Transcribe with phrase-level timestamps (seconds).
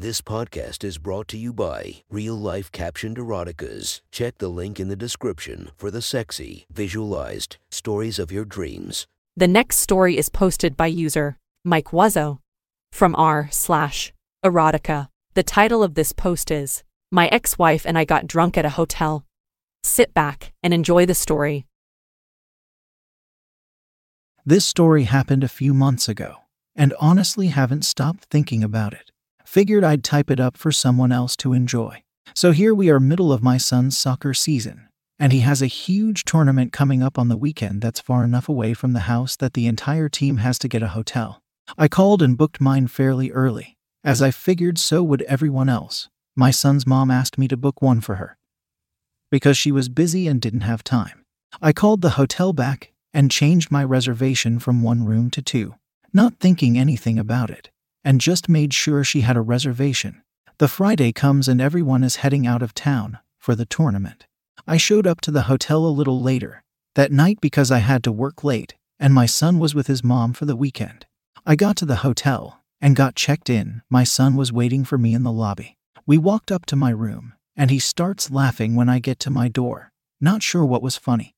[0.00, 4.00] This podcast is brought to you by Real Life Captioned Eroticas.
[4.10, 9.06] Check the link in the description for the sexy, visualized stories of your dreams.
[9.36, 11.36] The next story is posted by user
[11.66, 12.38] Mike Wuzzo
[12.90, 15.08] from r slash erotica.
[15.34, 16.82] The title of this post is
[17.12, 19.26] My Ex-Wife and I Got Drunk at a Hotel.
[19.82, 21.66] Sit back and enjoy the story.
[24.46, 26.36] This story happened a few months ago,
[26.74, 29.09] and honestly haven't stopped thinking about it.
[29.50, 32.04] Figured I'd type it up for someone else to enjoy.
[32.36, 34.86] So here we are, middle of my son's soccer season,
[35.18, 38.74] and he has a huge tournament coming up on the weekend that's far enough away
[38.74, 41.42] from the house that the entire team has to get a hotel.
[41.76, 46.08] I called and booked mine fairly early, as I figured so would everyone else.
[46.36, 48.38] My son's mom asked me to book one for her
[49.32, 51.24] because she was busy and didn't have time.
[51.60, 55.74] I called the hotel back and changed my reservation from one room to two,
[56.12, 57.70] not thinking anything about it
[58.04, 60.22] and just made sure she had a reservation.
[60.58, 64.26] The Friday comes and everyone is heading out of town for the tournament.
[64.66, 66.62] I showed up to the hotel a little later
[66.94, 70.32] that night because I had to work late and my son was with his mom
[70.32, 71.06] for the weekend.
[71.46, 73.82] I got to the hotel and got checked in.
[73.88, 75.78] My son was waiting for me in the lobby.
[76.06, 79.48] We walked up to my room and he starts laughing when I get to my
[79.48, 81.34] door, not sure what was funny.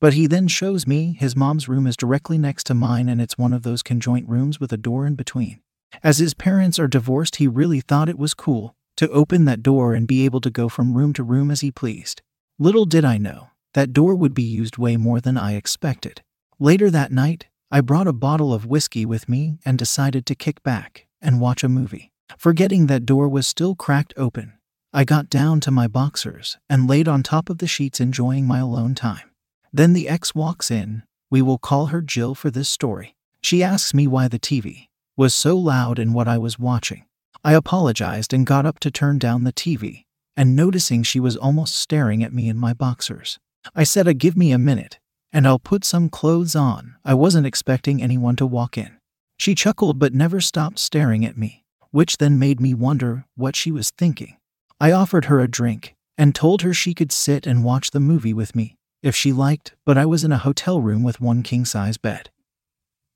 [0.00, 3.38] But he then shows me his mom's room is directly next to mine and it's
[3.38, 5.60] one of those conjoint rooms with a door in between.
[6.02, 9.94] As his parents are divorced, he really thought it was cool to open that door
[9.94, 12.22] and be able to go from room to room as he pleased.
[12.58, 16.22] Little did I know, that door would be used way more than I expected.
[16.58, 20.62] Later that night, I brought a bottle of whiskey with me and decided to kick
[20.62, 22.12] back and watch a movie.
[22.36, 24.52] Forgetting that door was still cracked open,
[24.92, 28.58] I got down to my boxers and laid on top of the sheets enjoying my
[28.58, 29.30] alone time.
[29.72, 31.02] Then the ex walks in.
[31.30, 33.16] We will call her Jill for this story.
[33.42, 37.04] She asks me why the TV was so loud in what I was watching.
[37.44, 40.04] I apologized and got up to turn down the TV,
[40.36, 43.38] and noticing she was almost staring at me in my boxers.
[43.74, 44.98] I said, uh, Give me a minute,
[45.32, 46.96] and I'll put some clothes on.
[47.04, 48.98] I wasn't expecting anyone to walk in.
[49.36, 53.72] She chuckled but never stopped staring at me, which then made me wonder what she
[53.72, 54.36] was thinking.
[54.80, 58.34] I offered her a drink and told her she could sit and watch the movie
[58.34, 61.64] with me if she liked, but I was in a hotel room with one king
[61.64, 62.30] size bed.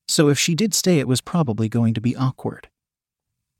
[0.08, 2.68] So if she did stay, it was probably going to be awkward.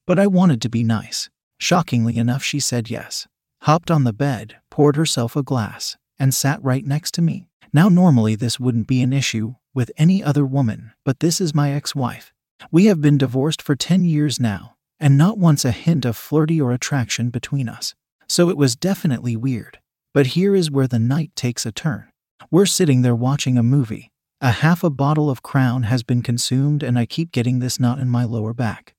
[0.06, 1.28] But I wanted to be nice.
[1.58, 3.26] Shockingly enough, she said yes,
[3.62, 7.48] hopped on the bed, poured herself a glass, and sat right next to me.
[7.72, 11.72] Now, normally, this wouldn't be an issue with any other woman, but this is my
[11.72, 12.32] ex wife.
[12.70, 16.60] We have been divorced for 10 years now, and not once a hint of flirty
[16.60, 17.94] or attraction between us.
[18.28, 19.78] So it was definitely weird.
[20.14, 22.06] But here is where the night takes a turn.
[22.50, 24.10] We're sitting there watching a movie.
[24.42, 27.98] A half a bottle of Crown has been consumed, and I keep getting this knot
[27.98, 28.94] in my lower back,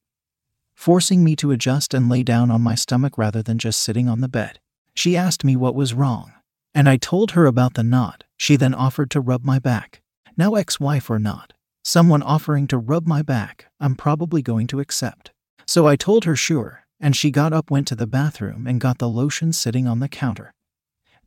[0.74, 4.22] forcing me to adjust and lay down on my stomach rather than just sitting on
[4.22, 4.60] the bed.
[4.96, 6.34] She asked me what was wrong,
[6.74, 8.24] and I told her about the knot.
[8.36, 10.02] She then offered to rub my back.
[10.36, 14.80] Now, ex wife or not, someone offering to rub my back, I'm probably going to
[14.80, 15.30] accept.
[15.68, 18.98] So I told her sure, and she got up, went to the bathroom, and got
[18.98, 20.52] the lotion sitting on the counter.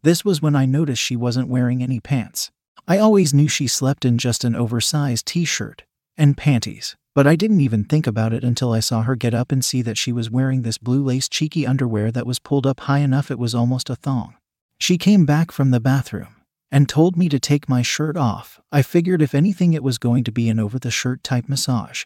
[0.03, 2.51] This was when I noticed she wasn't wearing any pants.
[2.87, 5.85] I always knew she slept in just an oversized t shirt
[6.17, 9.53] and panties, but I didn't even think about it until I saw her get up
[9.53, 12.81] and see that she was wearing this blue lace cheeky underwear that was pulled up
[12.81, 14.37] high enough it was almost a thong.
[14.79, 16.37] She came back from the bathroom
[16.71, 18.61] and told me to take my shirt off.
[18.73, 22.05] I figured if anything, it was going to be an over the shirt type massage.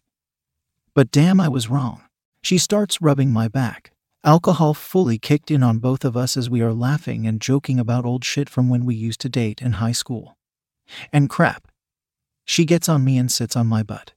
[0.94, 2.02] But damn, I was wrong.
[2.42, 3.92] She starts rubbing my back,
[4.26, 8.06] Alcohol fully kicked in on both of us as we are laughing and joking about
[8.06, 10.34] old shit from when we used to date in high school.
[11.12, 11.68] And crap.
[12.44, 14.12] She gets on me and sits on my butt.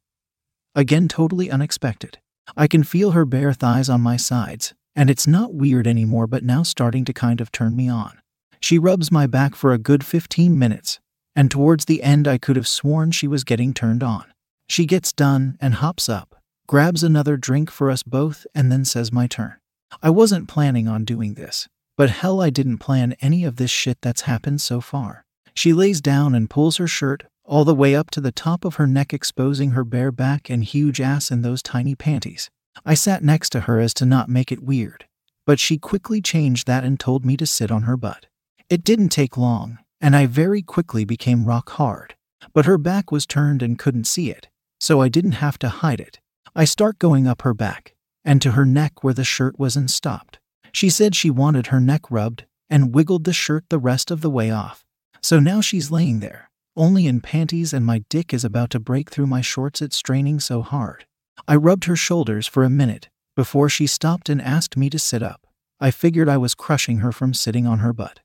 [0.76, 2.20] Again, totally unexpected.
[2.56, 6.44] I can feel her bare thighs on my sides, and it's not weird anymore, but
[6.44, 8.20] now starting to kind of turn me on.
[8.60, 11.00] She rubs my back for a good 15 minutes,
[11.36, 14.26] and towards the end, I could have sworn she was getting turned on.
[14.68, 16.36] She gets done and hops up,
[16.68, 19.56] grabs another drink for us both, and then says, My turn.
[20.02, 24.00] I wasn't planning on doing this, but hell, I didn't plan any of this shit
[24.02, 25.26] that's happened so far.
[25.58, 28.76] She lays down and pulls her shirt all the way up to the top of
[28.76, 32.52] her neck, exposing her bare back and huge ass in those tiny panties.
[32.86, 35.08] I sat next to her as to not make it weird,
[35.48, 38.28] but she quickly changed that and told me to sit on her butt.
[38.70, 42.14] It didn't take long, and I very quickly became rock hard.
[42.54, 44.50] But her back was turned and couldn't see it,
[44.80, 46.20] so I didn't have to hide it.
[46.56, 49.90] I start going up her back, and to her neck where the shirt was and
[49.90, 50.38] stopped.
[50.72, 54.30] She said she wanted her neck rubbed and wiggled the shirt the rest of the
[54.30, 54.84] way off.
[55.28, 59.10] So now she's laying there, only in panties, and my dick is about to break
[59.10, 59.82] through my shorts.
[59.82, 61.06] It's straining so hard.
[61.46, 65.22] I rubbed her shoulders for a minute, before she stopped and asked me to sit
[65.22, 65.46] up.
[65.82, 68.22] I figured I was crushing her from sitting on her butt.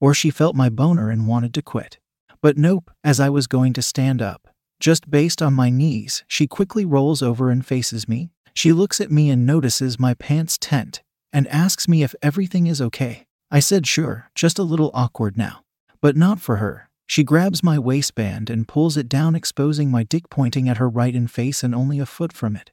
[0.00, 2.00] Or she felt my boner and wanted to quit.
[2.42, 4.48] But nope, as I was going to stand up,
[4.80, 8.30] just based on my knees, she quickly rolls over and faces me.
[8.52, 11.02] She looks at me and notices my pants tent
[11.32, 13.28] and asks me if everything is okay.
[13.48, 15.60] I said sure, just a little awkward now.
[16.00, 16.88] But not for her.
[17.06, 21.14] She grabs my waistband and pulls it down, exposing my dick pointing at her right
[21.14, 22.70] in face and only a foot from it.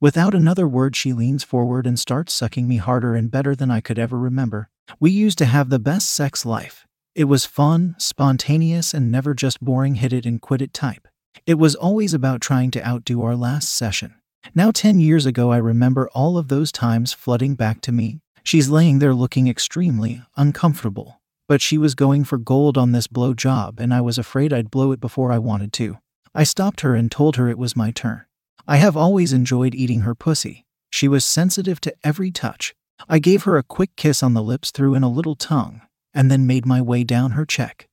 [0.00, 3.80] Without another word, she leans forward and starts sucking me harder and better than I
[3.80, 4.68] could ever remember.
[5.00, 6.86] We used to have the best sex life.
[7.14, 11.08] It was fun, spontaneous, and never just boring hit it and quit it type.
[11.46, 14.16] It was always about trying to outdo our last session.
[14.54, 18.20] Now, 10 years ago, I remember all of those times flooding back to me.
[18.42, 23.34] She's laying there looking extremely uncomfortable, but she was going for gold on this blow
[23.34, 25.98] job, and I was afraid I'd blow it before I wanted to.
[26.34, 28.24] I stopped her and told her it was my turn.
[28.66, 30.66] I have always enjoyed eating her pussy.
[30.90, 32.74] She was sensitive to every touch.
[33.08, 35.82] I gave her a quick kiss on the lips, threw in a little tongue,
[36.12, 37.88] and then made my way down her cheek.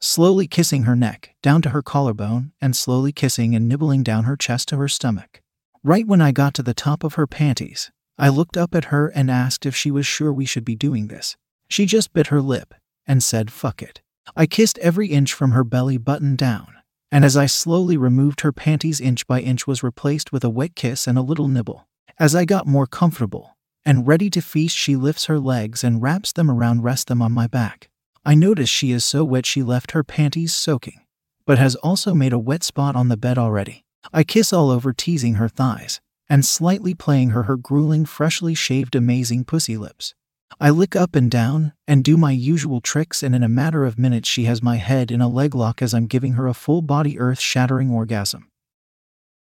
[0.00, 4.36] Slowly kissing her neck, down to her collarbone, and slowly kissing and nibbling down her
[4.36, 5.40] chest to her stomach.
[5.84, 9.08] Right when I got to the top of her panties, I looked up at her
[9.08, 11.36] and asked if she was sure we should be doing this.
[11.72, 12.74] She just bit her lip
[13.06, 14.02] and said, fuck it.
[14.36, 16.72] I kissed every inch from her belly button down
[17.12, 20.74] and as I slowly removed her panties inch by inch was replaced with a wet
[20.74, 21.86] kiss and a little nibble.
[22.18, 23.54] As I got more comfortable
[23.84, 27.30] and ready to feast, she lifts her legs and wraps them around, rest them on
[27.30, 27.90] my back.
[28.24, 31.02] I notice she is so wet she left her panties soaking,
[31.44, 33.84] but has also made a wet spot on the bed already.
[34.10, 38.96] I kiss all over, teasing her thighs and slightly playing her her grueling, freshly shaved,
[38.96, 40.14] amazing pussy lips.
[40.60, 43.98] I lick up and down and do my usual tricks, and in a matter of
[43.98, 46.82] minutes, she has my head in a leg lock as I'm giving her a full
[46.82, 48.51] body earth shattering orgasm.